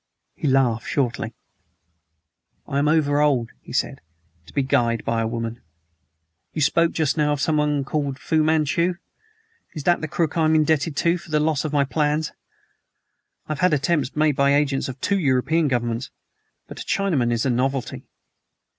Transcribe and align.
He 0.33 0.47
laughed 0.47 0.87
shortly. 0.87 1.35
"I 2.67 2.79
am 2.79 2.87
over 2.87 3.21
old," 3.21 3.51
he 3.61 3.71
said, 3.71 4.01
"to 4.47 4.51
be 4.55 4.63
guyed 4.63 5.05
by 5.05 5.21
a 5.21 5.27
woman. 5.27 5.61
You 6.53 6.61
spoke 6.63 6.91
just 6.93 7.17
now 7.17 7.33
of 7.33 7.39
someone 7.39 7.83
called 7.83 8.17
Fu 8.17 8.41
Manchu. 8.43 8.95
Is 9.75 9.83
that 9.83 10.01
the 10.01 10.07
crook 10.07 10.35
I'm 10.35 10.55
indebted 10.55 10.97
to 10.97 11.19
for 11.19 11.29
the 11.29 11.39
loss 11.39 11.65
of 11.65 11.71
my 11.71 11.85
plans? 11.85 12.31
I've 13.47 13.59
had 13.59 13.75
attempts 13.75 14.15
made 14.15 14.35
by 14.35 14.55
agents 14.55 14.89
of 14.89 14.99
two 15.01 15.19
European 15.19 15.67
governments, 15.67 16.09
but 16.65 16.81
a 16.81 16.83
Chinaman 16.83 17.31
is 17.31 17.45
a 17.45 17.51
novelty." 17.51 18.07